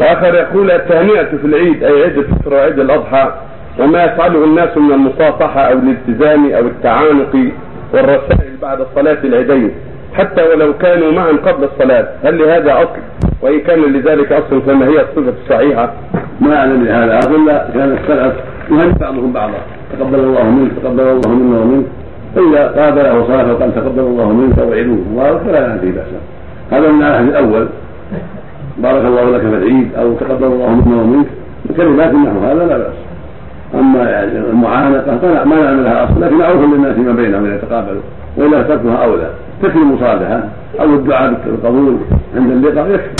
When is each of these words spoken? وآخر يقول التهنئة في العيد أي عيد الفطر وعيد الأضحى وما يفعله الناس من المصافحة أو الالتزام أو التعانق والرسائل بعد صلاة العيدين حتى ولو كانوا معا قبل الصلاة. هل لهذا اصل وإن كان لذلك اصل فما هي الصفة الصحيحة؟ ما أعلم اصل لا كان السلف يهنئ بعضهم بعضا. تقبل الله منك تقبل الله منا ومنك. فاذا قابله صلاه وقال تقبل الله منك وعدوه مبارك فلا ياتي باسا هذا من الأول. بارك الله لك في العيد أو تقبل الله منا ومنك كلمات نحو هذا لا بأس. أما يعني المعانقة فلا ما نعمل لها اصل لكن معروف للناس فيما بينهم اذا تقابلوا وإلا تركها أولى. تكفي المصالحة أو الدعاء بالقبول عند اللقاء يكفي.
وآخر 0.00 0.34
يقول 0.34 0.70
التهنئة 0.70 1.24
في 1.24 1.44
العيد 1.44 1.84
أي 1.84 2.02
عيد 2.02 2.18
الفطر 2.18 2.54
وعيد 2.54 2.78
الأضحى 2.78 3.32
وما 3.78 4.04
يفعله 4.04 4.44
الناس 4.44 4.76
من 4.76 4.92
المصافحة 4.92 5.60
أو 5.60 5.78
الالتزام 5.78 6.52
أو 6.52 6.66
التعانق 6.66 7.36
والرسائل 7.94 8.52
بعد 8.62 8.78
صلاة 8.94 9.18
العيدين 9.24 9.70
حتى 10.14 10.42
ولو 10.42 10.72
كانوا 10.78 11.12
معا 11.12 11.32
قبل 11.46 11.64
الصلاة. 11.64 12.08
هل 12.24 12.38
لهذا 12.38 12.72
اصل 12.72 13.00
وإن 13.42 13.60
كان 13.60 13.80
لذلك 13.80 14.32
اصل 14.32 14.62
فما 14.62 14.86
هي 14.86 15.00
الصفة 15.00 15.32
الصحيحة؟ 15.42 15.92
ما 16.40 16.56
أعلم 16.56 16.88
اصل 16.88 17.46
لا 17.46 17.66
كان 17.74 17.98
السلف 18.02 18.34
يهنئ 18.70 18.98
بعضهم 19.00 19.32
بعضا. 19.32 19.58
تقبل 19.98 20.18
الله 20.18 20.44
منك 20.44 20.70
تقبل 20.82 21.00
الله 21.00 21.28
منا 21.28 21.60
ومنك. 21.60 21.86
فاذا 22.34 22.82
قابله 22.82 23.26
صلاه 23.26 23.52
وقال 23.52 23.74
تقبل 23.74 24.00
الله 24.00 24.32
منك 24.32 24.58
وعدوه 24.58 24.98
مبارك 25.12 25.40
فلا 25.46 25.72
ياتي 25.72 25.90
باسا 25.90 26.20
هذا 26.70 26.92
من 26.92 27.28
الأول. 27.28 27.68
بارك 28.78 29.04
الله 29.04 29.30
لك 29.30 29.40
في 29.40 29.46
العيد 29.46 29.94
أو 29.94 30.14
تقبل 30.14 30.46
الله 30.46 30.70
منا 30.70 31.02
ومنك 31.02 31.26
كلمات 31.76 32.14
نحو 32.14 32.38
هذا 32.38 32.66
لا 32.66 32.78
بأس. 32.78 32.92
أما 33.74 34.10
يعني 34.10 34.38
المعانقة 34.38 35.18
فلا 35.18 35.44
ما 35.44 35.56
نعمل 35.56 35.84
لها 35.84 36.04
اصل 36.04 36.22
لكن 36.22 36.34
معروف 36.34 36.62
للناس 36.62 36.94
فيما 36.94 37.12
بينهم 37.12 37.44
اذا 37.44 37.56
تقابلوا 37.56 38.02
وإلا 38.36 38.62
تركها 38.62 39.04
أولى. 39.04 39.30
تكفي 39.62 39.78
المصالحة 39.78 40.42
أو 40.80 40.94
الدعاء 40.94 41.34
بالقبول 41.46 41.96
عند 42.36 42.50
اللقاء 42.50 42.90
يكفي. 42.90 43.08